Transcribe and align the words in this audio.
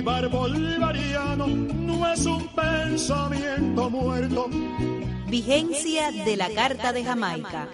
Bolívar 0.00 0.30
bolivariano 0.30 1.46
no 1.46 2.10
es 2.10 2.24
un 2.24 2.48
pensamiento 2.54 3.90
muerto. 3.90 4.48
Vigencia 5.28 6.10
de 6.10 6.38
la 6.38 6.48
Carta 6.54 6.90
de 6.94 7.04
Jamaica. 7.04 7.68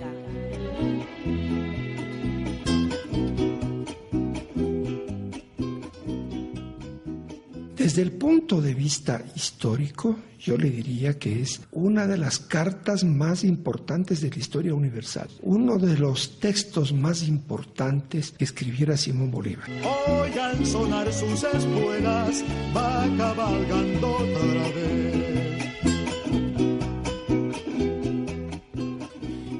Desde 7.96 8.10
el 8.10 8.18
punto 8.18 8.60
de 8.60 8.74
vista 8.74 9.24
histórico, 9.34 10.16
yo 10.38 10.58
le 10.58 10.68
diría 10.68 11.18
que 11.18 11.40
es 11.40 11.62
una 11.72 12.06
de 12.06 12.18
las 12.18 12.38
cartas 12.38 13.04
más 13.04 13.42
importantes 13.42 14.20
de 14.20 14.28
la 14.28 14.36
historia 14.36 14.74
universal, 14.74 15.30
uno 15.40 15.78
de 15.78 15.96
los 15.96 16.38
textos 16.38 16.92
más 16.92 17.22
importantes 17.22 18.32
que 18.32 18.44
escribiera 18.44 18.98
Simón 18.98 19.30
Bolívar. 19.30 19.70
Oigan 20.08 20.66
sonar 20.66 21.10
sus 21.10 21.42
espuelas, 21.42 22.44
va 22.76 23.08
cabalgando 23.16 24.10
otra 24.10 24.68
vez. 24.74 25.16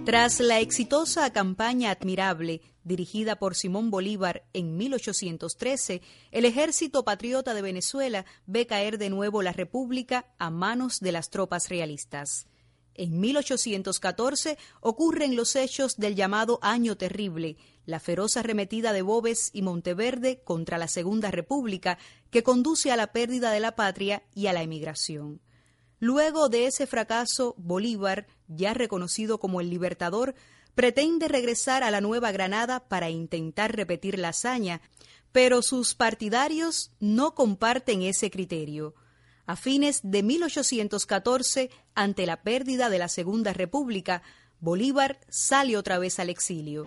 Tras 0.05 0.41
la 0.41 0.61
exitosa 0.61 1.33
campaña 1.33 1.91
admirable 1.91 2.61
dirigida 2.87 3.37
por 3.37 3.57
Simón 3.57 3.91
Bolívar 3.91 4.45
en 4.53 4.77
1813, 4.77 6.01
el 6.31 6.45
ejército 6.45 7.05
patriota 7.05 7.53
de 7.53 7.61
Venezuela 7.61 8.25
ve 8.47 8.67
caer 8.67 8.97
de 8.97 9.11
nuevo 9.11 9.43
la 9.43 9.53
República 9.53 10.27
a 10.39 10.51
manos 10.51 11.01
de 11.01 11.13
las 11.13 11.29
tropas 11.29 11.69
realistas. 11.69 12.47
En 12.95 13.21
1814 13.21 14.57
ocurren 14.81 15.37
los 15.37 15.57
hechos 15.57 15.97
del 15.97 16.15
llamado 16.15 16.61
Año 16.63 16.97
Terrible, 16.97 17.57
la 17.85 18.01
feroz 18.01 18.37
arremetida 18.37 18.93
de 18.93 19.03
Bobes 19.03 19.51
y 19.53 19.63
Monteverde 19.63 20.41
contra 20.45 20.79
la 20.79 20.89
Segunda 20.89 21.31
República, 21.31 21.99
que 22.31 22.43
conduce 22.43 22.93
a 22.93 22.97
la 22.97 23.13
pérdida 23.13 23.51
de 23.51 23.61
la 23.61 23.75
patria 23.75 24.23
y 24.35 24.47
a 24.47 24.53
la 24.53 24.63
emigración. 24.63 25.41
Luego 25.99 26.49
de 26.49 26.67
ese 26.67 26.87
fracaso, 26.87 27.55
Bolívar, 27.59 28.27
ya 28.49 28.75
reconocido 28.75 29.39
como 29.39 29.61
el 29.61 29.71
libertador, 29.71 30.35
pretende 30.77 31.27
regresar 31.27 31.83
a 31.83 31.91
la 31.91 32.01
Nueva 32.01 32.31
Granada 32.31 32.87
para 32.87 33.11
intentar 33.11 33.75
repetir 33.75 34.19
la 34.19 34.29
hazaña, 34.29 34.83
pero 35.33 35.63
sus 35.63 35.95
partidarios 35.95 36.93
no 37.01 37.35
comparten 37.35 38.03
ese 38.03 38.31
criterio. 38.31 38.95
A 39.47 39.57
fines 39.57 40.01
de 40.05 40.23
1814, 40.23 41.71
ante 41.95 42.27
la 42.27 42.43
pérdida 42.43 42.91
de 42.91 42.99
la 42.99 43.09
Segunda 43.09 43.55
República, 43.55 44.23
Bolívar 44.61 45.19
sale 45.29 45.77
otra 45.79 45.99
vez 45.99 46.21
al 46.21 46.29
exilio. 46.29 46.87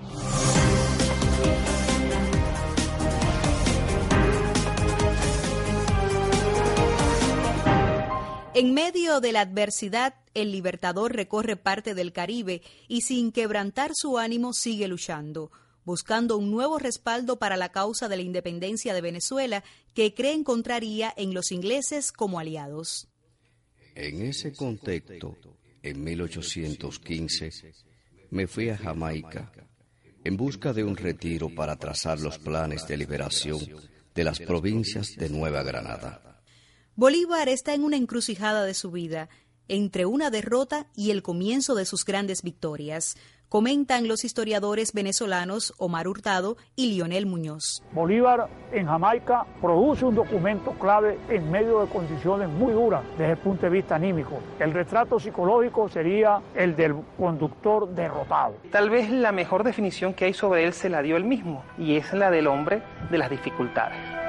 En 8.60 8.74
medio 8.74 9.22
de 9.22 9.32
la 9.32 9.40
adversidad, 9.40 10.16
el 10.34 10.52
libertador 10.52 11.16
recorre 11.16 11.56
parte 11.56 11.96
del 11.96 12.12
Caribe 12.12 12.62
y 12.90 13.04
sin 13.04 13.32
quebrantar 13.32 13.92
su 13.94 14.18
ánimo 14.18 14.52
sigue 14.52 14.90
luchando, 14.90 15.50
buscando 15.86 16.36
un 16.36 16.52
nuevo 16.52 16.78
respaldo 16.78 17.40
para 17.40 17.56
la 17.56 17.72
causa 17.72 18.10
de 18.10 18.18
la 18.18 18.22
independencia 18.22 18.94
de 18.94 19.00
Venezuela 19.00 19.64
que 19.94 20.14
cree 20.14 20.34
encontraría 20.34 21.14
en 21.16 21.34
los 21.34 21.54
ingleses 21.54 22.12
como 22.12 22.38
aliados. 22.38 23.08
En 23.96 24.24
ese 24.24 24.52
contexto, 24.52 25.38
en 25.82 26.04
1815, 26.04 27.52
me 28.30 28.46
fui 28.46 28.68
a 28.72 28.78
Jamaica 28.78 29.54
en 30.26 30.36
busca 30.36 30.74
de 30.74 30.84
un 30.84 30.98
retiro 30.98 31.48
para 31.48 31.78
trazar 31.78 32.20
los 32.20 32.38
planes 32.38 32.86
de 32.90 32.98
liberación 32.98 33.62
de 34.14 34.24
las 34.26 34.38
provincias 34.38 35.16
de 35.16 35.30
Nueva 35.30 35.64
Granada. 35.64 36.29
Bolívar 37.00 37.48
está 37.48 37.74
en 37.74 37.86
una 37.86 37.96
encrucijada 37.96 38.66
de 38.66 38.74
su 38.74 38.92
vida, 38.92 39.30
entre 39.70 40.06
una 40.06 40.30
derrota 40.30 40.88
y 40.98 41.12
el 41.12 41.24
comienzo 41.24 41.74
de 41.74 41.86
sus 41.86 42.04
grandes 42.04 42.44
victorias, 42.44 43.16
comentan 43.48 44.10
los 44.10 44.26
historiadores 44.26 44.92
venezolanos 44.92 45.74
Omar 45.78 46.10
Hurtado 46.10 46.58
y 46.76 46.88
Lionel 46.92 47.26
Muñoz. 47.26 47.82
Bolívar 47.94 48.50
en 48.74 48.86
Jamaica 48.88 49.46
produce 49.62 50.04
un 50.04 50.16
documento 50.16 50.72
clave 50.72 51.18
en 51.30 51.50
medio 51.50 51.80
de 51.80 51.88
condiciones 51.88 52.50
muy 52.50 52.74
duras 52.74 53.06
desde 53.18 53.32
el 53.32 53.38
punto 53.38 53.62
de 53.62 53.70
vista 53.70 53.96
anímico. 53.96 54.42
El 54.60 54.74
retrato 54.74 55.22
psicológico 55.22 55.88
sería 55.88 56.42
el 56.54 56.76
del 56.76 56.96
conductor 57.18 57.88
derrotado. 57.96 58.58
Tal 58.72 58.90
vez 58.90 59.10
la 59.10 59.32
mejor 59.32 59.64
definición 59.64 60.14
que 60.14 60.26
hay 60.26 60.34
sobre 60.34 60.66
él 60.66 60.74
se 60.74 60.90
la 60.90 61.02
dio 61.02 61.16
él 61.16 61.24
mismo, 61.24 61.64
y 61.78 61.96
es 61.96 62.12
la 62.12 62.30
del 62.30 62.48
hombre 62.48 62.84
de 63.10 63.18
las 63.18 63.30
dificultades. 63.30 64.20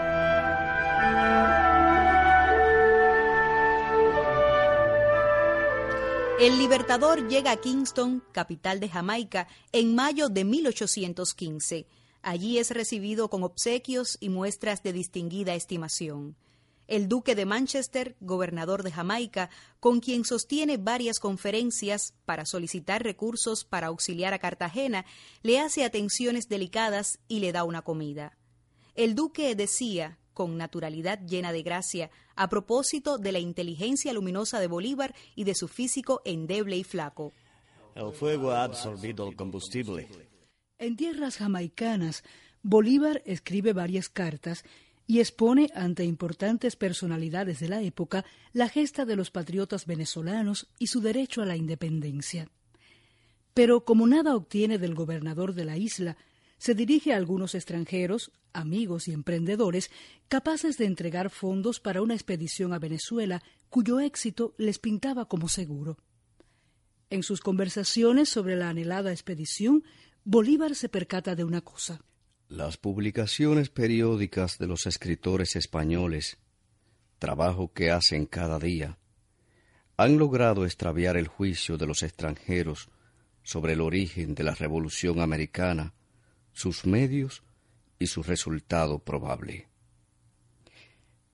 El 6.41 6.57
Libertador 6.57 7.29
llega 7.29 7.51
a 7.51 7.59
Kingston, 7.59 8.25
capital 8.33 8.81
de 8.81 8.89
Jamaica, 8.89 9.47
en 9.73 9.95
mayo 9.95 10.31
de 10.31 10.47
1815. 10.47 11.87
Allí 12.23 12.57
es 12.57 12.71
recibido 12.71 13.29
con 13.29 13.43
obsequios 13.43 14.17
y 14.21 14.31
muestras 14.31 14.83
de 14.83 14.95
distinguida 14.95 15.55
estimación. 15.55 16.37
El 16.89 17.09
duque 17.09 17.35
de 17.35 17.45
Manchester, 17.45 18.17
gobernador 18.21 18.85
de 18.85 18.91
Jamaica, 18.91 19.51
con 19.81 20.01
quien 20.01 20.25
sostiene 20.25 20.79
varias 20.79 21.21
conferencias 21.21 22.15
para 22.25 22.47
solicitar 22.47 23.03
recursos 23.03 23.67
para 23.67 23.89
auxiliar 23.89 24.33
a 24.33 24.39
Cartagena, 24.39 25.05
le 25.43 25.61
hace 25.61 25.85
atenciones 25.85 26.49
delicadas 26.49 27.19
y 27.29 27.41
le 27.41 27.53
da 27.53 27.65
una 27.65 27.83
comida. 27.83 28.39
El 28.95 29.15
duque 29.15 29.55
decía 29.55 30.19
con 30.33 30.57
naturalidad 30.57 31.21
llena 31.27 31.53
de 31.53 31.63
gracia, 31.63 32.11
a 32.41 32.49
propósito 32.49 33.19
de 33.19 33.33
la 33.33 33.39
inteligencia 33.39 34.15
luminosa 34.15 34.61
de 34.61 34.67
Bolívar 34.67 35.15
y 35.37 35.45
de 35.45 35.55
su 35.55 35.69
físico 35.69 36.23
endeble 36.25 36.79
y 36.79 36.85
flaco. 36.85 37.35
El 37.95 38.13
fuego 38.13 38.53
ha 38.53 38.65
absorbido 38.65 39.29
el 39.29 39.37
combustible. 39.37 40.09
En 40.79 40.97
tierras 40.97 41.37
jamaicanas, 41.37 42.25
Bolívar 42.63 43.23
escribe 43.27 43.75
varias 43.75 44.09
cartas 44.09 44.65
y 45.07 45.21
expone 45.21 45.71
ante 45.75 46.05
importantes 46.05 46.77
personalidades 46.77 47.61
de 47.61 47.69
la 47.69 47.83
época 47.83 48.25
la 48.55 48.71
gesta 48.71 49.05
de 49.05 49.17
los 49.17 49.31
patriotas 49.31 49.85
venezolanos 49.85 50.67
y 50.79 50.87
su 50.87 51.03
derecho 51.03 51.43
a 51.43 51.47
la 51.47 51.57
independencia. 51.57 52.49
Pero 53.53 53.85
como 53.85 54.07
nada 54.07 54.35
obtiene 54.35 54.79
del 54.79 54.95
gobernador 54.95 55.53
de 55.53 55.67
la 55.67 55.77
isla, 55.77 56.17
se 56.61 56.75
dirige 56.75 57.15
a 57.15 57.17
algunos 57.17 57.55
extranjeros, 57.55 58.33
amigos 58.53 59.09
y 59.09 59.13
emprendedores 59.13 59.91
capaces 60.29 60.77
de 60.77 60.85
entregar 60.85 61.31
fondos 61.31 61.81
para 61.81 62.03
una 62.03 62.13
expedición 62.13 62.75
a 62.75 62.79
Venezuela 62.79 63.43
cuyo 63.71 63.99
éxito 63.99 64.55
les 64.59 64.79
pintaba 64.79 65.27
como 65.27 65.49
seguro. 65.49 65.97
En 67.09 67.23
sus 67.23 67.41
conversaciones 67.41 68.29
sobre 68.29 68.57
la 68.57 68.69
anhelada 68.69 69.11
expedición, 69.11 69.85
Bolívar 70.23 70.75
se 70.75 70.91
percata 70.91 71.35
de 71.35 71.45
una 71.45 71.63
cosa. 71.63 72.03
Las 72.49 72.77
publicaciones 72.77 73.71
periódicas 73.71 74.59
de 74.59 74.67
los 74.67 74.87
escritores 74.87 75.57
españoles, 75.57 76.37
trabajo 77.19 77.73
que 77.73 77.91
hacen 77.91 78.27
cada 78.27 78.59
día, 78.59 78.99
han 79.97 80.19
logrado 80.19 80.67
extraviar 80.67 81.17
el 81.17 81.27
juicio 81.27 81.79
de 81.79 81.87
los 81.87 82.03
extranjeros 82.03 82.91
sobre 83.45 83.73
el 83.73 83.81
origen 83.81 84.35
de 84.35 84.45
la 84.45 84.55
Revolución 84.55 85.21
Americana 85.21 85.95
sus 86.53 86.87
medios 86.87 87.43
y 87.99 88.07
su 88.07 88.23
resultado 88.23 88.99
probable. 88.99 89.69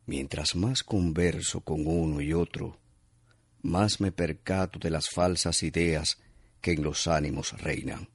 Mientras 0.06 0.54
más 0.54 0.82
converso 0.82 1.60
con 1.60 1.86
uno 1.86 2.20
y 2.20 2.32
otro, 2.32 2.78
más 3.62 4.00
me 4.00 4.12
percato 4.12 4.78
de 4.78 4.90
las 4.90 5.10
falsas 5.10 5.62
ideas 5.62 6.18
que 6.60 6.72
en 6.72 6.82
los 6.82 7.06
ánimos 7.06 7.52
reinan. 7.60 8.08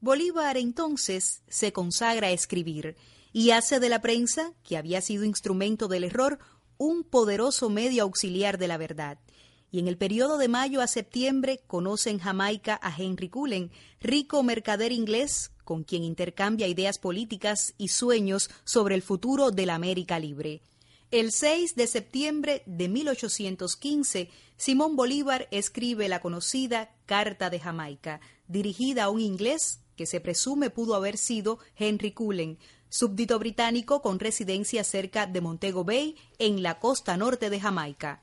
Bolívar 0.00 0.56
entonces 0.56 1.42
se 1.48 1.72
consagra 1.72 2.28
a 2.28 2.32
escribir 2.32 2.96
y 3.32 3.50
hace 3.50 3.80
de 3.80 3.88
la 3.88 4.00
prensa, 4.00 4.52
que 4.62 4.76
había 4.76 5.00
sido 5.00 5.24
instrumento 5.24 5.88
del 5.88 6.04
error, 6.04 6.38
un 6.78 7.04
poderoso 7.04 7.68
medio 7.68 8.02
auxiliar 8.02 8.58
de 8.58 8.68
la 8.68 8.76
verdad 8.76 9.18
y 9.74 9.80
en 9.80 9.88
el 9.88 9.98
periodo 9.98 10.38
de 10.38 10.46
mayo 10.46 10.80
a 10.80 10.86
septiembre 10.86 11.60
conoce 11.66 12.08
en 12.10 12.20
Jamaica 12.20 12.78
a 12.80 12.94
Henry 12.96 13.28
Cullen, 13.28 13.72
rico 14.00 14.40
mercader 14.44 14.92
inglés 14.92 15.50
con 15.64 15.84
quien 15.84 16.04
intercambia 16.04 16.68
ideas 16.68 16.98
políticas 16.98 17.74
y 17.78 17.88
sueños 17.88 18.50
sobre 18.64 18.94
el 18.94 19.02
futuro 19.02 19.50
de 19.50 19.66
la 19.66 19.74
América 19.74 20.18
libre. 20.18 20.60
El 21.10 21.32
6 21.32 21.76
de 21.76 21.86
septiembre 21.86 22.62
de 22.66 22.88
1815, 22.88 24.30
Simón 24.56 24.96
Bolívar 24.96 25.48
escribe 25.50 26.08
la 26.08 26.20
conocida 26.20 26.94
Carta 27.06 27.50
de 27.50 27.60
Jamaica, 27.60 28.20
dirigida 28.48 29.04
a 29.04 29.10
un 29.10 29.20
inglés 29.20 29.80
que 29.96 30.06
se 30.06 30.20
presume 30.20 30.70
pudo 30.70 30.94
haber 30.94 31.16
sido 31.16 31.58
Henry 31.76 32.12
Cullen, 32.12 32.58
súbdito 32.88 33.38
británico 33.38 34.02
con 34.02 34.18
residencia 34.18 34.84
cerca 34.84 35.26
de 35.26 35.40
Montego 35.40 35.84
Bay, 35.84 36.16
en 36.38 36.62
la 36.62 36.78
costa 36.78 37.16
norte 37.16 37.50
de 37.50 37.60
Jamaica. 37.60 38.22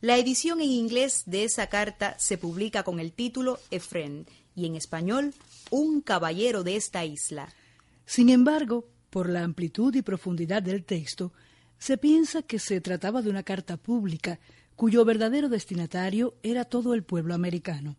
La 0.00 0.16
edición 0.16 0.60
en 0.60 0.70
inglés 0.70 1.24
de 1.26 1.42
esa 1.44 1.66
carta 1.66 2.16
se 2.18 2.38
publica 2.38 2.84
con 2.84 3.00
el 3.00 3.12
título 3.12 3.58
Efren 3.72 4.26
y 4.54 4.66
en 4.66 4.76
español 4.76 5.34
Un 5.70 6.00
caballero 6.00 6.64
de 6.64 6.76
esta 6.76 7.04
isla. 7.04 7.52
Sin 8.06 8.28
embargo, 8.28 8.86
por 9.10 9.28
la 9.28 9.44
amplitud 9.44 9.94
y 9.94 10.02
profundidad 10.02 10.62
del 10.62 10.84
texto, 10.84 11.32
Se 11.78 11.96
piensa 11.96 12.42
que 12.42 12.58
se 12.58 12.80
trataba 12.80 13.22
de 13.22 13.30
una 13.30 13.44
carta 13.44 13.76
pública 13.76 14.40
cuyo 14.74 15.04
verdadero 15.04 15.48
destinatario 15.48 16.34
era 16.42 16.64
todo 16.64 16.92
el 16.94 17.04
pueblo 17.04 17.34
americano. 17.34 17.96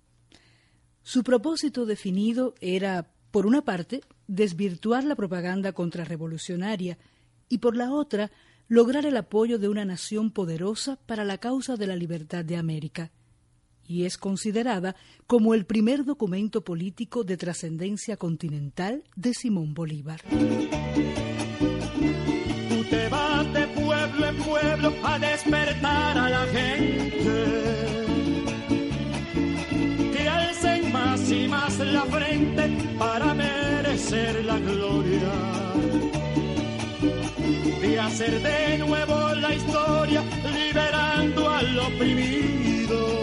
Su 1.01 1.24
propósito 1.24 1.86
definido 1.86 2.56
era, 2.62 3.12
por 3.31 3.45
una 3.45 3.63
parte, 3.63 4.01
desvirtuar 4.27 5.06
la 5.06 5.16
propaganda 5.16 5.71
contrarrevolucionaria 5.71 6.98
y, 7.48 7.60
por 7.60 7.75
la 7.75 7.92
otra, 7.92 8.31
lograr 8.68 9.06
el 9.06 9.18
apoyo 9.18 9.60
de 9.60 9.69
una 9.69 9.86
nación 9.86 10.31
poderosa 10.31 10.98
para 11.06 11.24
la 11.24 11.38
causa 11.38 11.77
de 11.77 11.88
la 11.88 11.95
libertad 11.95 12.45
de 12.45 12.57
América, 12.57 13.12
y 13.90 14.06
es 14.06 14.18
considerada 14.18 14.96
como 15.26 15.56
el 15.56 15.66
primer 15.66 16.06
documento 16.06 16.64
político 16.64 17.24
de 17.24 17.38
trascendencia 17.38 18.18
continental 18.18 19.04
de 19.16 19.34
Simón 19.34 19.74
Bolívar. 19.74 20.22
Tú 22.70 22.84
te 22.90 23.10
vas 23.10 23.52
de 23.52 23.68
pueblo 23.68 24.28
en 24.28 24.38
pueblo 24.38 24.94
a 25.04 25.18
despertar 25.18 26.18
a 26.20 26.30
la 26.30 26.46
gente. 26.46 27.20
Que 30.14 30.30
alcen 30.30 30.92
más 30.92 31.32
y 31.32 31.48
más 31.48 31.80
la 31.80 32.06
frente 32.06 32.70
para 33.00 33.34
merecer 33.34 34.46
la 34.46 34.60
gloria 34.60 35.60
de 37.82 38.00
hacer 38.00 38.42
de 38.42 38.78
nuevo 38.78 39.34
la 39.36 39.56
historia 39.56 40.24
liberando 40.54 41.50
al 41.50 41.80
oprimido. 41.80 43.19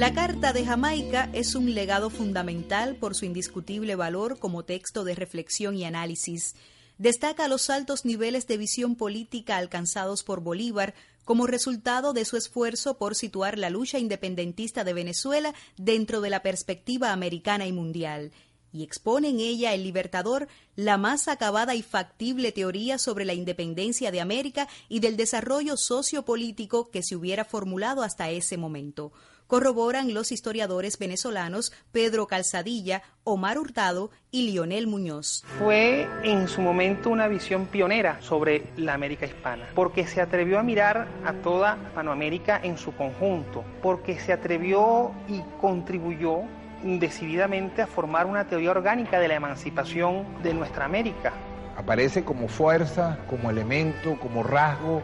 La 0.00 0.14
Carta 0.14 0.54
de 0.54 0.64
Jamaica 0.64 1.28
es 1.34 1.54
un 1.54 1.74
legado 1.74 2.08
fundamental 2.08 2.96
por 2.96 3.14
su 3.14 3.26
indiscutible 3.26 3.96
valor 3.96 4.38
como 4.38 4.64
texto 4.64 5.04
de 5.04 5.14
reflexión 5.14 5.76
y 5.76 5.84
análisis. 5.84 6.54
Destaca 6.96 7.48
los 7.48 7.68
altos 7.68 8.06
niveles 8.06 8.46
de 8.46 8.56
visión 8.56 8.96
política 8.96 9.58
alcanzados 9.58 10.22
por 10.22 10.40
Bolívar 10.40 10.94
como 11.26 11.46
resultado 11.46 12.14
de 12.14 12.24
su 12.24 12.38
esfuerzo 12.38 12.96
por 12.96 13.14
situar 13.14 13.58
la 13.58 13.68
lucha 13.68 13.98
independentista 13.98 14.84
de 14.84 14.94
Venezuela 14.94 15.52
dentro 15.76 16.22
de 16.22 16.30
la 16.30 16.40
perspectiva 16.40 17.12
americana 17.12 17.66
y 17.66 17.72
mundial, 17.72 18.32
y 18.72 18.84
expone 18.84 19.28
en 19.28 19.40
ella 19.40 19.74
el 19.74 19.82
Libertador 19.82 20.48
la 20.76 20.96
más 20.96 21.28
acabada 21.28 21.74
y 21.74 21.82
factible 21.82 22.52
teoría 22.52 22.96
sobre 22.96 23.26
la 23.26 23.34
independencia 23.34 24.10
de 24.10 24.22
América 24.22 24.66
y 24.88 25.00
del 25.00 25.18
desarrollo 25.18 25.76
sociopolítico 25.76 26.88
que 26.88 27.02
se 27.02 27.16
hubiera 27.16 27.44
formulado 27.44 28.02
hasta 28.02 28.30
ese 28.30 28.56
momento 28.56 29.12
corroboran 29.50 30.14
los 30.14 30.30
historiadores 30.30 30.96
venezolanos 30.96 31.72
Pedro 31.90 32.28
Calzadilla, 32.28 33.02
Omar 33.24 33.58
Hurtado 33.58 34.12
y 34.30 34.48
Lionel 34.48 34.86
Muñoz. 34.86 35.42
Fue 35.58 36.08
en 36.22 36.46
su 36.46 36.60
momento 36.60 37.10
una 37.10 37.26
visión 37.26 37.66
pionera 37.66 38.22
sobre 38.22 38.62
la 38.76 38.94
América 38.94 39.26
hispana, 39.26 39.66
porque 39.74 40.06
se 40.06 40.20
atrevió 40.20 40.60
a 40.60 40.62
mirar 40.62 41.08
a 41.24 41.32
toda 41.32 41.76
Hispanoamérica 41.88 42.60
en 42.62 42.78
su 42.78 42.94
conjunto, 42.94 43.64
porque 43.82 44.20
se 44.20 44.32
atrevió 44.32 45.10
y 45.26 45.42
contribuyó 45.60 46.42
decididamente 46.84 47.82
a 47.82 47.88
formar 47.88 48.26
una 48.26 48.46
teoría 48.46 48.70
orgánica 48.70 49.18
de 49.18 49.26
la 49.26 49.34
emancipación 49.34 50.26
de 50.44 50.54
nuestra 50.54 50.84
América. 50.84 51.32
Aparece 51.76 52.22
como 52.22 52.46
fuerza, 52.46 53.18
como 53.28 53.50
elemento, 53.50 54.16
como 54.20 54.44
rasgo, 54.44 55.02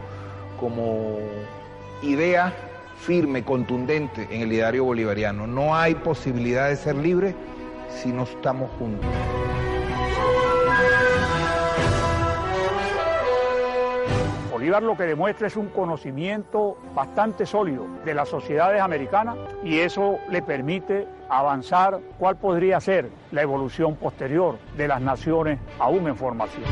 como 0.57 1.19
idea 2.01 2.53
firme, 2.97 3.43
contundente 3.43 4.27
en 4.31 4.41
el 4.41 4.51
ideario 4.51 4.83
bolivariano. 4.83 5.47
No 5.47 5.75
hay 5.75 5.95
posibilidad 5.95 6.69
de 6.69 6.75
ser 6.75 6.95
libre 6.95 7.35
si 7.89 8.09
no 8.09 8.23
estamos 8.23 8.69
juntos. 8.77 9.07
Bolívar 14.51 14.83
lo 14.83 14.97
que 14.97 15.03
demuestra 15.03 15.47
es 15.47 15.55
un 15.55 15.67
conocimiento 15.67 16.77
bastante 16.93 17.45
sólido 17.45 17.85
de 18.03 18.13
las 18.13 18.27
sociedades 18.27 18.81
americanas 18.81 19.37
y 19.63 19.77
eso 19.77 20.17
le 20.29 20.41
permite 20.41 21.07
avanzar 21.29 21.99
cuál 22.17 22.37
podría 22.37 22.79
ser 22.81 23.09
la 23.31 23.43
evolución 23.43 23.95
posterior 23.95 24.57
de 24.75 24.87
las 24.87 24.99
naciones 24.99 25.59
aún 25.79 26.07
en 26.07 26.15
formación. 26.15 26.65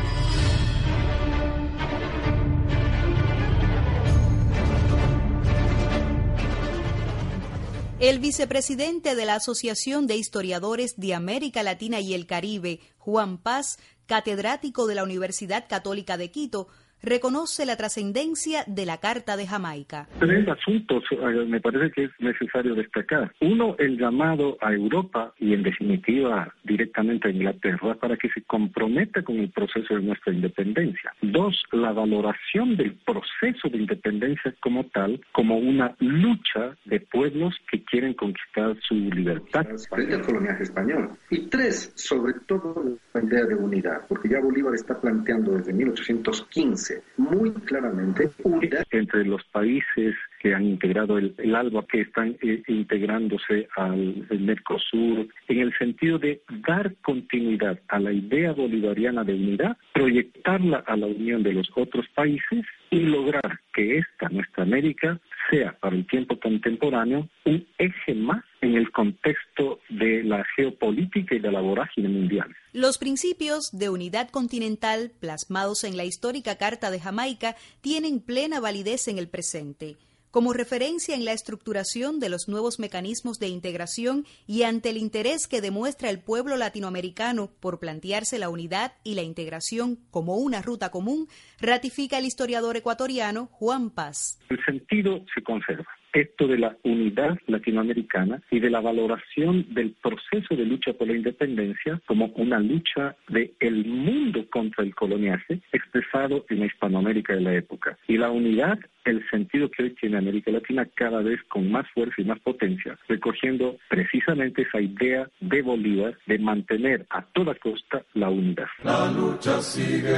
El 7.98 8.18
vicepresidente 8.18 9.14
de 9.14 9.24
la 9.24 9.36
Asociación 9.36 10.06
de 10.06 10.16
Historiadores 10.16 10.96
de 10.98 11.14
América 11.14 11.62
Latina 11.62 11.98
y 11.98 12.12
el 12.12 12.26
Caribe, 12.26 12.80
Juan 12.98 13.38
Paz, 13.38 13.78
catedrático 14.04 14.86
de 14.86 14.94
la 14.94 15.02
Universidad 15.02 15.66
Católica 15.66 16.18
de 16.18 16.30
Quito, 16.30 16.68
reconoce 17.02 17.66
la 17.66 17.76
trascendencia 17.76 18.64
de 18.66 18.86
la 18.86 18.98
Carta 18.98 19.36
de 19.36 19.46
Jamaica. 19.46 20.08
Tres 20.18 20.48
asuntos 20.48 21.04
eh, 21.10 21.44
me 21.46 21.60
parece 21.60 21.90
que 21.92 22.04
es 22.04 22.10
necesario 22.18 22.74
destacar. 22.74 23.32
Uno, 23.40 23.76
el 23.78 23.98
llamado 23.98 24.56
a 24.60 24.72
Europa 24.72 25.32
y 25.38 25.54
en 25.54 25.62
definitiva 25.62 26.52
directamente 26.64 27.28
a 27.28 27.30
Inglaterra 27.30 27.94
para 27.94 28.16
que 28.16 28.28
se 28.30 28.42
comprometa 28.42 29.22
con 29.22 29.36
el 29.36 29.50
proceso 29.50 29.94
de 29.94 30.02
nuestra 30.02 30.32
independencia. 30.32 31.12
Dos, 31.22 31.62
la 31.72 31.92
valoración 31.92 32.76
del 32.76 32.94
proceso 32.94 33.68
de 33.68 33.78
independencia 33.78 34.54
como 34.60 34.84
tal, 34.86 35.20
como 35.32 35.58
una 35.58 35.94
lucha 36.00 36.76
de 36.84 37.00
pueblos 37.00 37.54
que 37.70 37.84
quieren 37.84 38.14
conquistar 38.14 38.76
su 38.86 38.94
libertad. 38.94 39.66
Frente 39.90 40.14
al 40.14 40.22
coloniaje 40.22 40.62
español. 40.62 41.10
Y 41.30 41.46
tres, 41.48 41.92
sobre 41.94 42.34
todo 42.46 42.98
idea 43.26 43.44
de 43.44 43.54
unidad, 43.54 44.02
porque 44.08 44.28
ya 44.28 44.40
Bolívar 44.40 44.74
está 44.74 45.00
planteando 45.00 45.52
desde 45.52 45.72
1815 45.72 47.02
muy 47.16 47.50
claramente 47.52 48.30
unidad 48.42 48.84
entre 48.90 49.24
los 49.24 49.42
países 49.44 50.14
que 50.40 50.54
han 50.54 50.64
integrado 50.64 51.18
el, 51.18 51.34
ALBA, 51.54 51.86
que 51.86 52.02
están 52.02 52.36
eh, 52.42 52.62
integrándose 52.68 53.68
al 53.76 54.26
Mercosur, 54.38 55.26
en 55.48 55.58
el 55.58 55.76
sentido 55.76 56.18
de 56.18 56.40
dar 56.66 56.94
continuidad 57.02 57.78
a 57.88 57.98
la 57.98 58.12
idea 58.12 58.52
bolivariana 58.52 59.24
de 59.24 59.34
unidad, 59.34 59.76
proyectarla 59.92 60.84
a 60.86 60.96
la 60.96 61.06
unión 61.06 61.42
de 61.42 61.52
los 61.52 61.68
otros 61.74 62.06
países 62.14 62.64
y 62.96 63.00
lograr 63.00 63.60
que 63.74 63.98
esta, 63.98 64.28
nuestra 64.30 64.62
América, 64.62 65.20
sea 65.50 65.76
para 65.78 65.94
el 65.94 66.06
tiempo 66.06 66.40
contemporáneo 66.40 67.28
un 67.44 67.66
eje 67.78 68.14
más 68.14 68.42
en 68.62 68.74
el 68.74 68.90
contexto 68.90 69.80
de 69.90 70.24
la 70.24 70.44
geopolítica 70.56 71.34
y 71.34 71.38
de 71.38 71.52
la 71.52 71.60
vorágine 71.60 72.08
mundial. 72.08 72.48
Los 72.72 72.96
principios 72.96 73.70
de 73.78 73.90
unidad 73.90 74.30
continental 74.30 75.12
plasmados 75.20 75.84
en 75.84 75.96
la 75.96 76.04
histórica 76.04 76.56
Carta 76.56 76.90
de 76.90 77.00
Jamaica 77.00 77.54
tienen 77.82 78.20
plena 78.20 78.60
validez 78.60 79.08
en 79.08 79.18
el 79.18 79.28
presente 79.28 79.96
como 80.36 80.52
referencia 80.52 81.14
en 81.14 81.24
la 81.24 81.32
estructuración 81.32 82.20
de 82.20 82.28
los 82.28 82.46
nuevos 82.46 82.78
mecanismos 82.78 83.38
de 83.38 83.48
integración 83.48 84.26
y 84.46 84.64
ante 84.64 84.90
el 84.90 84.98
interés 84.98 85.46
que 85.46 85.62
demuestra 85.62 86.10
el 86.10 86.20
pueblo 86.20 86.58
latinoamericano 86.58 87.48
por 87.58 87.80
plantearse 87.80 88.38
la 88.38 88.50
unidad 88.50 88.92
y 89.02 89.14
la 89.14 89.22
integración 89.22 89.96
como 90.10 90.36
una 90.36 90.60
ruta 90.60 90.90
común, 90.90 91.26
ratifica 91.58 92.18
el 92.18 92.26
historiador 92.26 92.76
ecuatoriano 92.76 93.46
Juan 93.46 93.88
Paz. 93.88 94.38
El 94.50 94.62
sentido 94.66 95.24
se 95.34 95.42
conserva 95.42 95.88
esto 96.16 96.48
de 96.48 96.58
la 96.58 96.76
unidad 96.82 97.38
latinoamericana 97.46 98.40
y 98.50 98.58
de 98.60 98.70
la 98.70 98.80
valoración 98.80 99.66
del 99.74 99.94
proceso 100.02 100.56
de 100.56 100.64
lucha 100.64 100.94
por 100.94 101.08
la 101.08 101.16
independencia 101.16 102.00
como 102.06 102.32
una 102.36 102.58
lucha 102.58 103.14
del 103.28 103.52
el 103.60 103.84
mundo 103.84 104.46
contra 104.50 104.82
el 104.82 104.94
coloniaje 104.94 105.60
expresado 105.72 106.46
en 106.48 106.60
la 106.60 106.66
Hispanoamérica 106.66 107.34
de 107.34 107.42
la 107.42 107.54
época. 107.54 107.98
Y 108.08 108.16
la 108.16 108.30
unidad, 108.30 108.78
el 109.04 109.28
sentido 109.28 109.70
que 109.70 109.82
hoy 109.82 109.90
tiene 109.90 110.16
América 110.16 110.50
Latina 110.50 110.88
cada 110.94 111.20
vez 111.20 111.42
con 111.48 111.70
más 111.70 111.86
fuerza 111.92 112.14
y 112.18 112.24
más 112.24 112.40
potencia, 112.40 112.98
recogiendo 113.08 113.76
precisamente 113.88 114.62
esa 114.62 114.80
idea 114.80 115.28
de 115.40 115.62
Bolívar 115.62 116.16
de 116.26 116.38
mantener 116.38 117.06
a 117.10 117.22
toda 117.22 117.54
costa 117.56 118.02
la 118.14 118.30
unidad. 118.30 118.68
La 118.84 119.10
lucha 119.12 119.60
sigue. 119.60 120.16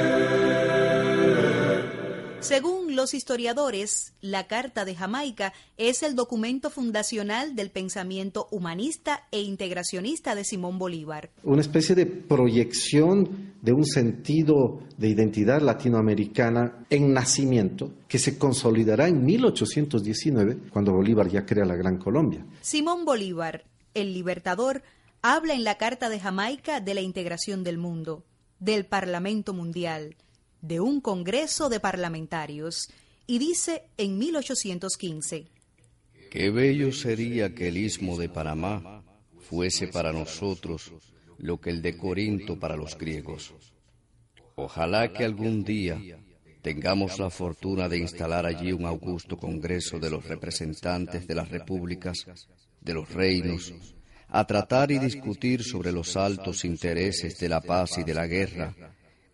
Según 2.41 2.95
los 2.95 3.15
historiadores, 3.15 4.13
la 4.21 4.47
Carta 4.47 4.85
de 4.85 4.95
Jamaica 4.95 5.53
es 5.77 6.05
el 6.05 6.15
documento 6.15 6.71
fundacional 6.71 7.57
del 7.57 7.71
pensamiento 7.71 8.47
humanista 8.53 9.27
e 9.33 9.41
integracionista 9.41 10.37
de 10.37 10.45
Simón 10.45 10.79
Bolívar. 10.79 11.31
Una 11.43 11.63
especie 11.63 11.97
de 11.97 12.07
proyección 12.07 13.55
de 13.61 13.73
un 13.73 13.85
sentido 13.85 14.81
de 14.97 15.09
identidad 15.09 15.61
latinoamericana 15.61 16.87
en 16.91 17.13
nacimiento 17.13 17.91
que 18.07 18.21
se 18.21 18.39
consolidará 18.39 19.09
en 19.09 19.25
1819 19.25 20.59
cuando 20.73 20.93
Bolívar 20.93 21.29
ya 21.29 21.45
crea 21.45 21.65
la 21.65 21.75
Gran 21.75 21.99
Colombia. 21.99 22.47
Simón 22.61 23.05
Bolívar, 23.05 23.65
el 23.95 24.15
libertador, 24.15 24.83
habla 25.23 25.55
en 25.55 25.65
la 25.65 25.77
Carta 25.77 26.09
de 26.09 26.21
Jamaica 26.21 26.81
de 26.81 26.95
la 26.95 27.01
integración 27.01 27.65
del 27.65 27.79
mundo, 27.79 28.23
del 28.61 28.87
Parlamento 28.87 29.53
Mundial, 29.55 30.17
de 30.61 30.81
un 30.81 31.01
Congreso 31.01 31.69
de 31.69 31.81
Parlamentarios 31.81 32.91
y 33.27 33.39
dice 33.39 33.85
en 33.97 34.19
1815. 34.19 35.47
Qué 36.31 36.51
bello 36.51 36.93
sería 36.93 37.55
que 37.55 37.69
el 37.69 37.77
istmo 37.77 38.19
de 38.19 38.29
Panamá 38.29 39.03
fuese 39.39 39.89
para 39.89 40.13
nosotros 40.13 40.93
lo 41.39 41.61
que 41.61 41.71
el 41.71 41.83
de 41.83 41.97
Corinto 41.97 42.59
para 42.59 42.77
los 42.77 42.99
griegos. 42.99 43.55
Ojalá 44.57 45.13
que 45.13 45.25
algún 45.25 45.63
día 45.63 45.99
tengamos 46.63 47.19
la 47.19 47.31
fortuna 47.31 47.89
de 47.89 47.99
instalar 47.99 48.45
allí 48.45 48.73
un 48.73 48.85
augusto 48.85 49.37
Congreso 49.37 49.99
de 49.99 50.11
los 50.11 50.27
representantes 50.27 51.27
de 51.27 51.35
las 51.35 51.49
repúblicas, 51.49 52.27
de 52.81 52.95
los 52.95 53.11
reinos, 53.13 53.73
a 54.29 54.47
tratar 54.47 54.91
y 54.91 54.99
discutir 54.99 55.63
sobre 55.63 55.93
los 55.93 56.17
altos 56.17 56.65
intereses 56.65 57.39
de 57.39 57.49
la 57.49 57.61
paz 57.61 57.99
y 57.99 58.05
de 58.05 58.15
la 58.15 58.27
guerra 58.27 58.75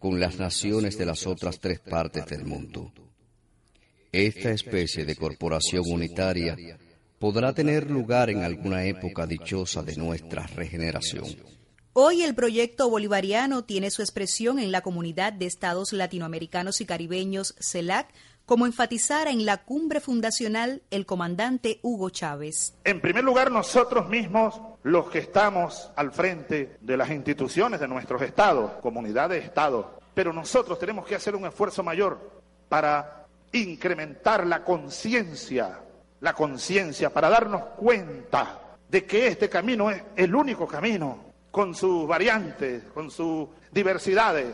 con 0.04 0.20
las 0.20 0.38
naciones 0.38 0.98
de 0.98 1.06
las 1.06 1.26
otras 1.26 1.58
tres 1.58 1.80
partes 1.80 2.26
del 2.26 2.44
mundo. 2.44 2.92
Esta 4.12 4.50
especie 4.50 5.06
de 5.06 5.16
corporación 5.16 5.82
unitaria 5.86 6.58
podrá 7.18 7.54
tener 7.54 7.90
lugar 7.90 8.28
en 8.28 8.42
alguna 8.42 8.84
época 8.84 9.26
dichosa 9.26 9.82
de 9.82 9.96
nuestra 9.96 10.46
regeneración. 10.48 11.24
Hoy 11.94 12.20
el 12.20 12.34
proyecto 12.34 12.90
bolivariano 12.90 13.64
tiene 13.64 13.90
su 13.90 14.02
expresión 14.02 14.58
en 14.58 14.72
la 14.72 14.82
Comunidad 14.82 15.32
de 15.32 15.46
Estados 15.46 15.94
Latinoamericanos 15.94 16.82
y 16.82 16.84
Caribeños, 16.84 17.54
CELAC, 17.58 18.12
como 18.46 18.66
enfatizara 18.66 19.30
en 19.30 19.46
la 19.46 19.64
cumbre 19.64 20.00
fundacional 20.00 20.82
el 20.90 21.06
comandante 21.06 21.78
Hugo 21.82 22.10
Chávez. 22.10 22.74
En 22.84 23.00
primer 23.00 23.24
lugar, 23.24 23.50
nosotros 23.50 24.08
mismos, 24.08 24.60
los 24.82 25.08
que 25.10 25.18
estamos 25.18 25.90
al 25.96 26.12
frente 26.12 26.76
de 26.80 26.96
las 26.96 27.10
instituciones 27.10 27.80
de 27.80 27.88
nuestros 27.88 28.22
estados, 28.22 28.72
comunidad 28.82 29.30
de 29.30 29.38
estados, 29.38 29.86
pero 30.14 30.32
nosotros 30.32 30.78
tenemos 30.78 31.06
que 31.06 31.14
hacer 31.14 31.34
un 31.34 31.46
esfuerzo 31.46 31.82
mayor 31.82 32.42
para 32.68 33.26
incrementar 33.52 34.46
la 34.46 34.64
conciencia, 34.64 35.80
la 36.20 36.32
conciencia, 36.34 37.10
para 37.10 37.28
darnos 37.28 37.62
cuenta 37.76 38.60
de 38.88 39.04
que 39.04 39.26
este 39.26 39.48
camino 39.48 39.90
es 39.90 40.02
el 40.16 40.34
único 40.34 40.66
camino, 40.66 41.32
con 41.50 41.74
sus 41.74 42.06
variantes, 42.06 42.82
con 42.92 43.10
sus 43.10 43.48
diversidades, 43.70 44.52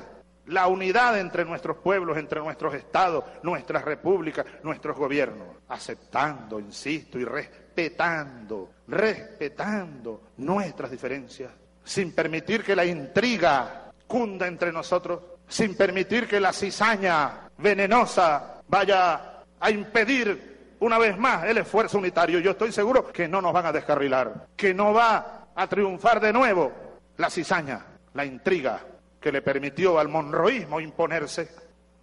la 0.51 0.67
unidad 0.67 1.19
entre 1.19 1.45
nuestros 1.45 1.79
pueblos, 1.79 2.19
entre 2.19 2.41
nuestros 2.41 2.75
estados, 2.75 3.25
nuestras 3.43 3.85
repúblicas, 3.85 4.45
nuestros 4.63 4.97
gobiernos, 4.97 5.47
aceptando, 5.69 6.59
insisto, 6.59 7.19
y 7.19 7.25
respetando, 7.25 8.71
respetando 8.89 10.23
nuestras 10.39 10.91
diferencias, 10.91 11.53
sin 11.85 12.13
permitir 12.13 12.65
que 12.65 12.75
la 12.75 12.85
intriga 12.85 13.93
cunda 14.07 14.49
entre 14.49 14.73
nosotros, 14.73 15.21
sin 15.47 15.77
permitir 15.77 16.27
que 16.27 16.41
la 16.41 16.53
cizaña 16.53 17.49
venenosa 17.59 18.61
vaya 18.67 19.45
a 19.61 19.71
impedir 19.71 20.77
una 20.81 20.99
vez 20.99 21.17
más 21.17 21.45
el 21.45 21.59
esfuerzo 21.59 21.99
unitario. 21.99 22.41
Yo 22.41 22.53
estoy 22.53 22.73
seguro 22.73 23.13
que 23.13 23.29
no 23.29 23.41
nos 23.41 23.53
van 23.53 23.67
a 23.67 23.73
descarrilar, 23.73 24.49
que 24.57 24.75
no 24.75 24.93
va 24.93 25.49
a 25.55 25.67
triunfar 25.69 26.21
de 26.21 26.33
nuevo 26.33 26.73
la 27.19 27.31
cizaña, 27.31 27.85
la 28.15 28.25
intriga 28.25 28.81
que 29.21 29.33
le 29.33 29.43
permitió 29.43 29.99
al 29.99 30.09
monroísmo 30.09 30.81
imponerse 30.81 31.49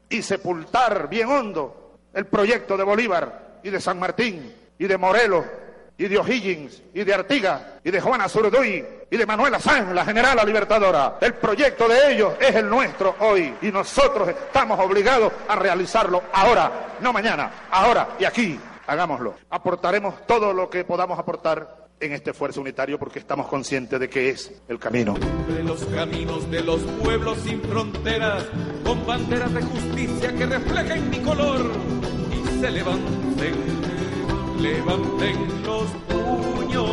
y 0.10 0.22
sepultar 0.22 1.10
bien 1.10 1.30
hondo 1.30 1.98
el 2.14 2.26
proyecto 2.26 2.78
de 2.78 2.84
Bolívar 2.84 3.60
y 3.64 3.70
de 3.70 3.82
San 3.82 4.00
Martín 4.00 4.54
y 4.78 4.86
de 4.86 4.98
Morelos 4.98 5.46
y 5.98 6.08
de 6.08 6.18
O'Higgins 6.18 6.84
y 6.94 7.04
de 7.04 7.14
Artigas 7.14 7.62
y 7.84 7.92
de 7.92 8.00
Juana 8.00 8.30
Zurduy 8.30 8.86
y 9.10 9.18
de 9.18 9.26
Manuela 9.26 9.60
Sanz, 9.60 9.94
la 9.94 10.06
generala 10.06 10.44
libertadora. 10.44 11.18
El 11.20 11.34
proyecto 11.36 11.88
de 11.88 12.14
ellos 12.14 12.34
es 12.40 12.56
el 12.56 12.70
nuestro 12.70 13.16
hoy 13.20 13.56
y 13.62 13.72
nosotros 13.72 14.30
estamos 14.30 14.80
obligados 14.80 15.34
a 15.48 15.56
realizarlo 15.56 16.24
ahora, 16.34 16.96
no 17.00 17.12
mañana, 17.12 17.52
ahora 17.72 18.10
y 18.20 18.26
aquí. 18.26 18.60
Hagámoslo. 18.86 19.36
Aportaremos 19.50 20.26
todo 20.26 20.54
lo 20.54 20.70
que 20.70 20.86
podamos 20.86 21.20
aportar 21.20 21.87
en 22.00 22.14
este 22.14 22.32
esfuerzo 22.32 22.62
unitario 22.62 23.00
porque 23.00 23.20
estamos 23.20 23.48
conscientes 23.48 24.00
de 24.00 24.10
que 24.10 24.30
es 24.30 24.52
el 24.68 24.80
camino. 24.80 25.16
De 25.48 25.64
los 25.64 25.84
caminos 25.86 26.50
de 26.52 26.62
los 26.62 26.82
pueblos 27.04 27.38
sin 27.40 27.62
fronteras, 27.62 28.46
con 28.84 29.06
banderas 29.06 29.54
de 29.54 29.62
justicia 29.62 30.34
que 30.36 30.46
reflejen 30.46 31.10
mi 31.10 31.20
color 31.20 31.72
y 32.32 32.60
se 32.60 32.72
levanten, 32.72 33.56
levanten 34.62 35.64
los 35.64 35.88
puños 36.08 36.86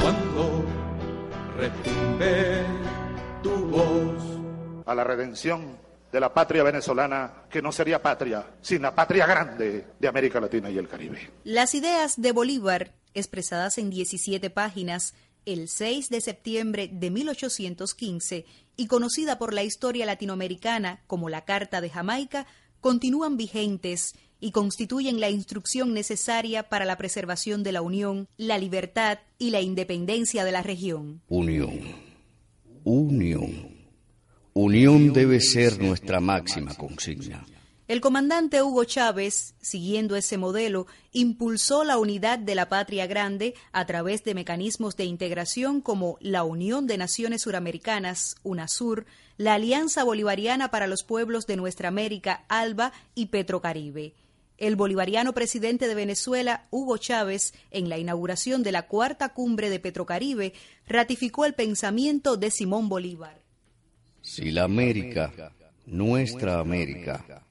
cuando 0.00 0.64
retumbe 1.58 2.62
tu 3.42 3.50
voz. 3.66 4.22
A 4.86 4.94
la 4.94 5.04
redención 5.04 5.78
de 6.14 6.20
la 6.20 6.32
patria 6.32 6.62
venezolana, 6.62 7.42
que 7.50 7.60
no 7.60 7.72
sería 7.72 8.00
patria 8.00 8.46
sin 8.60 8.82
la 8.82 8.94
patria 8.94 9.26
grande 9.26 9.84
de 9.98 10.08
América 10.08 10.40
Latina 10.40 10.70
y 10.70 10.78
el 10.78 10.86
Caribe. 10.86 11.18
Las 11.42 11.74
ideas 11.74 12.14
de 12.16 12.30
Bolívar, 12.30 12.92
expresadas 13.14 13.78
en 13.78 13.90
17 13.90 14.48
páginas, 14.50 15.14
el 15.44 15.68
6 15.68 16.10
de 16.10 16.20
septiembre 16.20 16.88
de 16.92 17.10
1815 17.10 18.46
y 18.76 18.86
conocida 18.86 19.40
por 19.40 19.52
la 19.52 19.64
historia 19.64 20.06
latinoamericana 20.06 21.02
como 21.08 21.28
la 21.28 21.44
Carta 21.44 21.80
de 21.80 21.90
Jamaica, 21.90 22.46
continúan 22.80 23.36
vigentes 23.36 24.14
y 24.38 24.52
constituyen 24.52 25.18
la 25.18 25.30
instrucción 25.30 25.94
necesaria 25.94 26.68
para 26.68 26.84
la 26.84 26.96
preservación 26.96 27.64
de 27.64 27.72
la 27.72 27.82
unión, 27.82 28.28
la 28.36 28.56
libertad 28.58 29.18
y 29.36 29.50
la 29.50 29.62
independencia 29.62 30.44
de 30.44 30.52
la 30.52 30.62
región. 30.62 31.22
Unión. 31.26 31.80
Unión. 32.84 33.73
Unión 34.56 35.12
debe 35.12 35.40
ser 35.40 35.82
nuestra 35.82 36.20
máxima 36.20 36.76
consigna. 36.76 37.44
El 37.88 38.00
comandante 38.00 38.62
Hugo 38.62 38.84
Chávez, 38.84 39.56
siguiendo 39.60 40.14
ese 40.14 40.38
modelo, 40.38 40.86
impulsó 41.10 41.82
la 41.82 41.98
unidad 41.98 42.38
de 42.38 42.54
la 42.54 42.68
patria 42.68 43.08
grande 43.08 43.54
a 43.72 43.84
través 43.84 44.22
de 44.22 44.32
mecanismos 44.32 44.96
de 44.96 45.06
integración 45.06 45.80
como 45.80 46.18
la 46.20 46.44
Unión 46.44 46.86
de 46.86 46.98
Naciones 46.98 47.42
Suramericanas, 47.42 48.36
UNASUR, 48.44 49.06
la 49.38 49.54
Alianza 49.54 50.04
Bolivariana 50.04 50.70
para 50.70 50.86
los 50.86 51.02
Pueblos 51.02 51.48
de 51.48 51.56
Nuestra 51.56 51.88
América, 51.88 52.44
ALBA 52.48 52.92
y 53.16 53.26
Petrocaribe. 53.26 54.14
El 54.56 54.76
bolivariano 54.76 55.32
presidente 55.32 55.88
de 55.88 55.96
Venezuela, 55.96 56.68
Hugo 56.70 56.96
Chávez, 56.96 57.54
en 57.72 57.88
la 57.88 57.98
inauguración 57.98 58.62
de 58.62 58.70
la 58.70 58.86
cuarta 58.86 59.30
cumbre 59.30 59.68
de 59.68 59.80
Petrocaribe, 59.80 60.54
ratificó 60.86 61.44
el 61.44 61.54
pensamiento 61.54 62.36
de 62.36 62.52
Simón 62.52 62.88
Bolívar. 62.88 63.43
Si 64.24 64.50
la 64.50 64.64
América, 64.64 65.52
nuestra 65.84 66.58
América, 66.58 67.44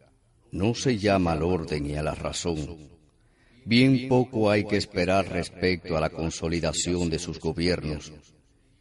no 0.52 0.74
se 0.74 0.98
llama 0.98 1.34
al 1.34 1.44
orden 1.44 1.86
y 1.86 1.94
a 1.94 2.02
la 2.02 2.16
razón, 2.16 2.90
bien 3.64 4.08
poco 4.10 4.50
hay 4.50 4.66
que 4.66 4.78
esperar 4.78 5.30
respecto 5.30 5.96
a 5.96 6.02
la 6.02 6.10
consolidación 6.10 7.12
de 7.12 7.20
sus 7.20 7.40
gobiernos 7.40 8.12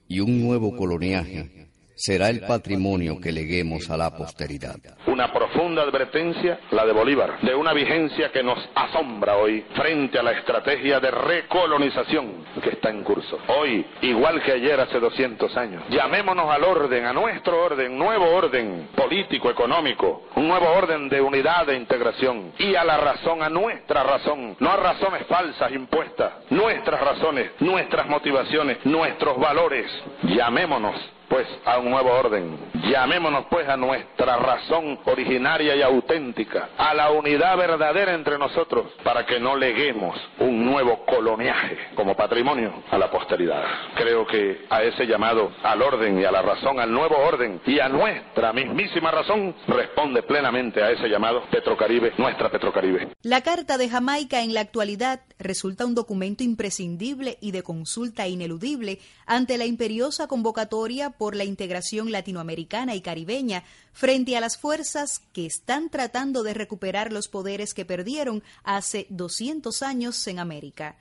y 0.09 0.21
un 0.21 0.41
nuevo 0.41 0.75
coloniaje 0.75 1.69
será 1.95 2.29
el 2.29 2.41
patrimonio 2.41 3.21
que 3.21 3.33
leguemos 3.33 3.91
a 3.91 3.97
la 3.97 4.17
posteridad. 4.17 4.77
Una 5.07 5.33
profunda 5.33 5.83
advertencia, 5.83 6.61
la 6.71 6.85
de 6.87 6.93
Bolívar, 6.93 7.41
de 7.43 7.55
una 7.55 7.73
vigencia 7.73 8.31
que 8.33 8.43
nos 8.43 8.59
asombra 8.75 9.37
hoy 9.37 9.65
frente 9.75 10.19
a 10.19 10.23
la 10.23 10.33
estrategia 10.33 11.01
de 11.01 11.11
recolonización 11.11 12.45
que 12.63 12.71
está 12.71 12.91
en 12.91 13.03
curso. 13.03 13.39
Hoy, 13.49 13.85
igual 14.03 14.43
que 14.43 14.53
ayer 14.53 14.79
hace 14.81 14.99
200 14.99 15.57
años, 15.57 15.83
llamémonos 15.91 16.51
al 16.51 16.65
orden, 16.65 17.05
a 17.05 17.13
nuestro 17.13 17.63
orden, 17.63 17.99
nuevo 17.99 18.31
orden 18.31 18.89
político, 18.95 19.51
económico, 19.51 20.25
un 20.37 20.49
nuevo 20.49 20.71
orden 20.71 21.09
de 21.09 21.21
unidad, 21.21 21.67
de 21.67 21.77
integración, 21.77 22.53
y 22.59 22.75
a 22.75 22.85
la 22.85 22.97
razón, 22.97 23.43
a 23.43 23.49
nuestra 23.49 24.03
razón, 24.03 24.57
no 24.61 24.71
a 24.71 24.77
razones 24.77 25.27
falsas 25.27 25.73
impuestas, 25.73 26.33
nuestras 26.51 27.01
razones, 27.01 27.53
nuestras 27.61 28.09
motivaciones, 28.09 28.79
nuestros 28.85 29.39
valores. 29.39 29.91
Llamémonos 30.23 30.97
pues 31.33 31.49
a 31.65 31.79
un 31.79 31.91
nuevo 31.91 32.11
orden. 32.11 32.59
Llamémonos 32.91 33.47
pues 33.49 33.67
a 33.67 33.75
nuestra 33.75 34.37
razón 34.37 34.99
originaria 35.07 35.75
y 35.75 35.81
auténtica, 35.81 36.69
a 36.77 36.93
la 36.93 37.11
unidad 37.11 37.57
verdadera 37.57 38.13
entre 38.13 38.37
nosotros, 38.37 38.93
para 39.03 39.25
que 39.25 39.41
no 39.41 39.57
leguemos 39.57 40.15
un 40.41 40.63
nuevo 40.63 41.07
coloniaje 41.07 41.79
como 41.95 42.15
patrimonio 42.15 42.83
a 42.91 42.99
la 42.99 43.11
posteridad. 43.11 43.65
Creo 43.95 44.27
que 44.27 44.67
a 44.69 44.83
ese 44.83 45.07
llamado 45.07 45.53
al 45.63 45.81
orden 45.81 46.21
y 46.21 46.25
a 46.27 46.31
la 46.31 46.43
razón, 46.43 46.79
al 46.79 46.93
nuevo 46.93 47.17
orden 47.17 47.63
y 47.65 47.81
a 47.81 47.89
nuestra 47.89 48.53
mismísima 48.53 49.11
razón, 49.11 49.55
responde 49.69 50.23
plenamente 50.25 50.83
a 50.83 50.91
ese 50.91 51.09
llamado 51.09 51.45
Petrocaribe, 51.51 52.13
nuestra 52.19 52.51
Petrocaribe. 52.51 53.09
La 53.23 53.41
Carta 53.41 53.79
de 53.79 53.89
Jamaica 53.89 54.43
en 54.43 54.53
la 54.53 54.61
actualidad 54.61 55.21
resulta 55.43 55.87
un 55.87 55.95
documento 55.95 56.45
imprescindible 56.45 57.39
y 57.41 57.51
de 57.51 57.63
consulta 57.63 58.29
ineludible 58.29 59.01
ante 59.27 59.59
la 59.59 59.67
imperiosa 59.67 60.27
convocatoria 60.27 61.11
por 61.11 61.37
la 61.37 61.45
integración 61.45 62.13
latinoamericana 62.13 62.95
y 62.95 63.01
caribeña 63.01 63.65
frente 63.93 64.37
a 64.37 64.41
las 64.41 64.59
fuerzas 64.59 65.21
que 65.33 65.47
están 65.47 65.91
tratando 65.91 66.43
de 66.43 66.55
recuperar 66.55 67.13
los 67.13 67.29
poderes 67.29 67.75
que 67.75 67.85
perdieron 67.85 68.43
hace 68.65 69.07
200 69.11 69.83
años 69.83 70.27
en 70.27 70.39
América. 70.39 70.97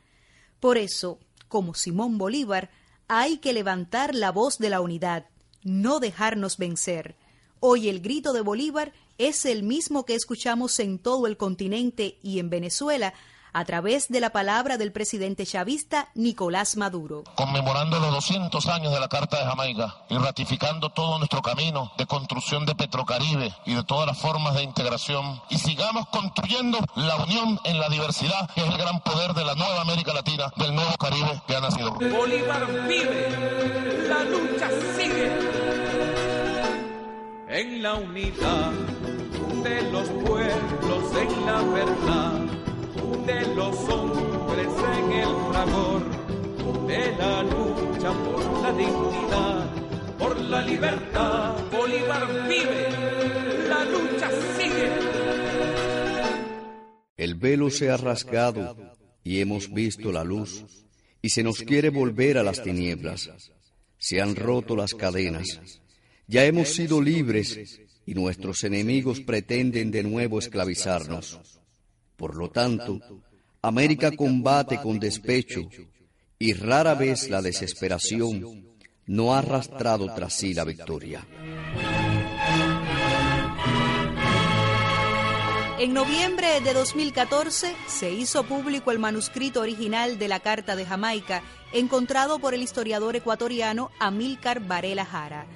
Por 0.60 0.77
eso, 0.77 1.19
como 1.48 1.74
Simón 1.74 2.17
Bolívar, 2.17 2.69
hay 3.07 3.38
que 3.38 3.53
levantar 3.53 4.15
la 4.15 4.31
voz 4.31 4.57
de 4.57 4.69
la 4.69 4.81
unidad, 4.81 5.25
no 5.63 6.00
dejarnos 6.00 6.57
vencer. 6.57 7.15
Hoy 7.60 7.89
el 7.89 8.00
grito 8.00 8.33
de 8.33 8.41
Bolívar 8.41 8.93
es 9.17 9.45
el 9.45 9.62
mismo 9.62 10.05
que 10.05 10.15
escuchamos 10.15 10.79
en 10.79 10.98
todo 10.98 11.27
el 11.27 11.38
continente 11.38 12.17
y 12.24 12.39
en 12.39 12.50
Venezuela 12.50 13.13
a 13.53 13.65
través 13.65 14.10
de 14.10 14.20
la 14.20 14.31
palabra 14.31 14.77
del 14.77 14.91
presidente 14.91 15.46
chavista 15.46 16.10
Nicolás 16.15 16.77
Maduro. 16.77 17.24
Conmemorando 17.36 18.00
los 18.00 18.12
200 18.12 18.65
años 18.67 18.93
de 18.93 19.00
la 19.00 19.08
Carta 19.08 19.39
de 19.39 19.46
Jamaica 19.46 19.96
y 20.10 20.17
ratificando 20.17 20.89
todo 20.89 21.17
nuestro 21.17 21.41
camino 21.41 21.91
de 21.98 22.05
construcción 22.05 22.65
de 22.65 22.75
Petrocaribe 22.75 23.53
y 23.65 23.74
de 23.74 23.84
todas 23.84 24.08
las 24.08 24.17
formas 24.17 24.55
de 24.55 24.63
integración 24.63 25.41
y 25.50 25.58
sigamos 25.58 26.08
construyendo 26.10 26.79
la 26.96 27.15
unión 27.17 27.60
en 27.63 27.79
la 27.79 27.89
diversidad 27.89 28.50
que 28.53 28.62
es 28.62 28.67
el 28.67 28.77
gran 28.77 29.00
poder 29.01 29.34
de 29.34 29.46
la 29.46 29.55
nueva 29.55 29.81
América 29.81 30.13
Latina, 30.13 30.51
del 30.58 30.74
nuevo 30.74 30.96
Caribe 30.98 31.41
que 31.48 31.55
ha 31.55 31.62
nacido. 31.62 31.93
Bolívar 31.93 32.65
vive, 32.88 34.08
la 34.08 34.24
lucha 34.24 34.70
sigue 34.98 35.31
en 37.50 37.84
la 37.84 37.96
unidad 37.96 38.72
de 39.63 39.91
los 39.91 40.08
pueblos, 40.08 41.15
en 41.17 41.46
la 41.46 41.62
verdad 41.62 42.61
de 43.25 43.55
los 43.55 43.77
hombres 43.89 44.67
en 44.97 45.11
el 45.11 45.29
fragor 45.51 46.87
de 46.87 47.17
la 47.17 47.43
lucha 47.43 48.11
por 48.23 48.61
la 48.61 48.71
dignidad, 48.73 49.69
por 50.17 50.39
la 50.39 50.61
libertad. 50.61 51.55
Bolívar 51.71 52.47
vive, 52.47 52.89
la 53.67 53.85
lucha 53.85 54.29
sigue. 54.57 54.91
El 57.17 57.35
velo 57.35 57.69
se 57.69 57.89
ha 57.89 57.97
rasgado 57.97 58.75
y 59.23 59.41
hemos 59.41 59.71
visto 59.71 60.11
la 60.11 60.23
luz 60.23 60.65
y 61.21 61.29
se 61.29 61.43
nos 61.43 61.61
quiere 61.61 61.89
volver 61.89 62.37
a 62.37 62.43
las 62.43 62.63
tinieblas. 62.63 63.29
Se 63.97 64.19
han 64.19 64.35
roto 64.35 64.75
las 64.75 64.93
cadenas. 64.95 65.59
Ya 66.27 66.45
hemos 66.45 66.69
sido 66.69 67.01
libres 67.01 67.81
y 68.05 68.15
nuestros 68.15 68.63
enemigos 68.63 69.19
pretenden 69.19 69.91
de 69.91 70.01
nuevo 70.01 70.39
esclavizarnos. 70.39 71.61
Por 72.21 72.35
lo 72.35 72.51
tanto, 72.51 72.99
América 73.63 74.11
combate 74.15 74.79
con 74.79 74.99
despecho 74.99 75.61
y 76.37 76.53
rara 76.53 76.93
vez 76.93 77.31
la 77.31 77.41
desesperación 77.41 78.63
no 79.07 79.33
ha 79.33 79.39
arrastrado 79.39 80.05
tras 80.13 80.31
sí 80.31 80.53
la 80.53 80.63
victoria. 80.63 81.25
En 85.79 85.93
noviembre 85.95 86.61
de 86.61 86.73
2014 86.75 87.75
se 87.87 88.11
hizo 88.11 88.43
público 88.43 88.91
el 88.91 88.99
manuscrito 88.99 89.59
original 89.61 90.19
de 90.19 90.27
la 90.27 90.41
Carta 90.41 90.75
de 90.75 90.85
Jamaica, 90.85 91.41
encontrado 91.73 92.37
por 92.37 92.53
el 92.53 92.61
historiador 92.61 93.15
ecuatoriano 93.15 93.89
Amílcar 93.99 94.59
Varela 94.67 95.05
Jara. 95.05 95.47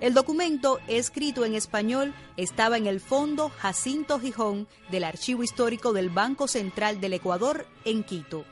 El 0.00 0.14
documento, 0.14 0.78
escrito 0.86 1.44
en 1.44 1.56
español, 1.56 2.14
estaba 2.36 2.76
en 2.76 2.86
el 2.86 3.00
fondo 3.00 3.48
Jacinto 3.48 4.20
Gijón 4.20 4.68
del 4.92 5.02
Archivo 5.02 5.42
Histórico 5.42 5.92
del 5.92 6.08
Banco 6.08 6.46
Central 6.46 7.00
del 7.00 7.14
Ecuador 7.14 7.66
en 7.84 8.04
Quito. 8.04 8.44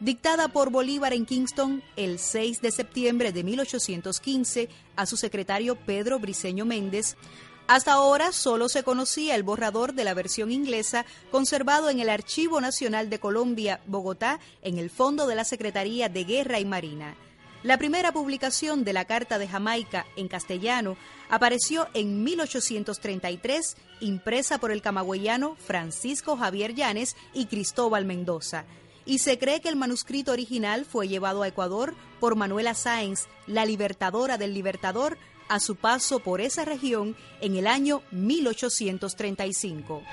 Dictada 0.00 0.48
por 0.48 0.68
Bolívar 0.70 1.14
en 1.14 1.24
Kingston 1.24 1.82
el 1.96 2.18
6 2.18 2.60
de 2.60 2.70
septiembre 2.72 3.32
de 3.32 3.42
1815 3.42 4.68
a 4.96 5.06
su 5.06 5.16
secretario 5.16 5.76
Pedro 5.76 6.18
Briceño 6.18 6.66
Méndez, 6.66 7.16
hasta 7.68 7.94
ahora 7.94 8.32
solo 8.32 8.68
se 8.68 8.82
conocía 8.82 9.34
el 9.34 9.44
borrador 9.44 9.94
de 9.94 10.04
la 10.04 10.12
versión 10.12 10.52
inglesa 10.52 11.06
conservado 11.30 11.88
en 11.88 12.00
el 12.00 12.10
Archivo 12.10 12.60
Nacional 12.60 13.08
de 13.08 13.18
Colombia, 13.18 13.80
Bogotá, 13.86 14.40
en 14.60 14.76
el 14.76 14.90
fondo 14.90 15.26
de 15.26 15.36
la 15.36 15.44
Secretaría 15.44 16.10
de 16.10 16.24
Guerra 16.24 16.60
y 16.60 16.66
Marina. 16.66 17.16
La 17.66 17.78
primera 17.78 18.12
publicación 18.12 18.84
de 18.84 18.92
la 18.92 19.06
Carta 19.06 19.40
de 19.40 19.48
Jamaica 19.48 20.06
en 20.14 20.28
castellano 20.28 20.96
apareció 21.28 21.88
en 21.94 22.22
1833, 22.22 23.76
impresa 23.98 24.58
por 24.58 24.70
el 24.70 24.80
camagüeyano 24.80 25.56
Francisco 25.56 26.36
Javier 26.36 26.76
Llanes 26.76 27.16
y 27.34 27.46
Cristóbal 27.46 28.04
Mendoza. 28.04 28.66
Y 29.04 29.18
se 29.18 29.40
cree 29.40 29.60
que 29.60 29.68
el 29.68 29.74
manuscrito 29.74 30.30
original 30.30 30.84
fue 30.84 31.08
llevado 31.08 31.42
a 31.42 31.48
Ecuador 31.48 31.96
por 32.20 32.36
Manuela 32.36 32.72
Sáenz, 32.74 33.26
la 33.48 33.66
libertadora 33.66 34.38
del 34.38 34.54
Libertador, 34.54 35.18
a 35.48 35.58
su 35.58 35.74
paso 35.74 36.20
por 36.20 36.40
esa 36.40 36.64
región 36.64 37.16
en 37.40 37.56
el 37.56 37.66
año 37.66 38.00
1835. 38.12 40.04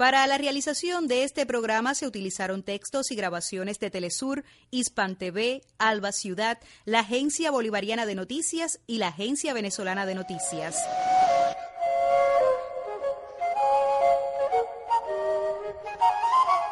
Para 0.00 0.26
la 0.26 0.38
realización 0.38 1.08
de 1.08 1.24
este 1.24 1.44
programa 1.44 1.94
se 1.94 2.06
utilizaron 2.06 2.62
textos 2.62 3.10
y 3.10 3.16
grabaciones 3.16 3.78
de 3.80 3.90
Telesur, 3.90 4.44
Hispan 4.70 5.14
TV, 5.14 5.60
Alba 5.76 6.10
Ciudad, 6.12 6.56
la 6.86 7.00
Agencia 7.00 7.50
Bolivariana 7.50 8.06
de 8.06 8.14
Noticias 8.14 8.80
y 8.86 8.96
la 8.96 9.08
Agencia 9.08 9.52
Venezolana 9.52 10.06
de 10.06 10.14
Noticias. 10.14 10.78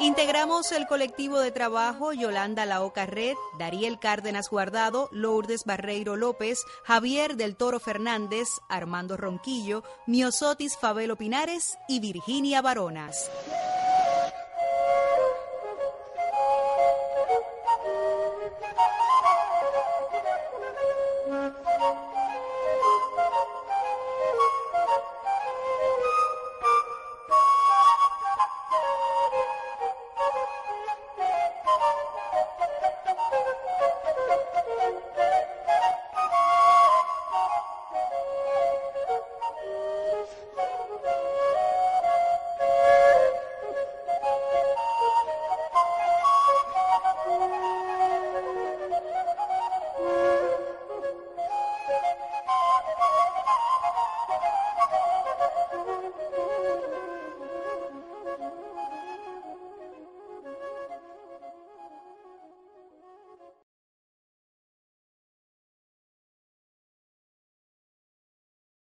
Integramos 0.00 0.70
el 0.70 0.86
colectivo 0.86 1.40
de 1.40 1.50
trabajo 1.50 2.12
Yolanda 2.12 2.64
Laoca 2.66 3.04
Red, 3.04 3.34
Dariel 3.58 3.98
Cárdenas 3.98 4.48
Guardado, 4.48 5.08
Lourdes 5.10 5.64
Barreiro 5.64 6.14
López, 6.14 6.64
Javier 6.84 7.34
del 7.34 7.56
Toro 7.56 7.80
Fernández, 7.80 8.48
Armando 8.68 9.16
Ronquillo, 9.16 9.82
Miosotis 10.06 10.76
Fabelo 10.76 11.16
Pinares 11.16 11.78
y 11.88 11.98
Virginia 11.98 12.62
Baronas. 12.62 13.28